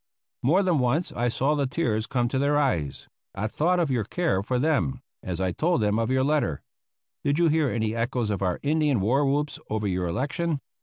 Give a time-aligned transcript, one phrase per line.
[0.41, 4.03] More than once I saw the tears come to their eyes, at thought of your
[4.03, 6.63] care for them, as I told them of your letter.
[7.23, 10.59] Did you hear any echoes of our Indian war whoops over your election?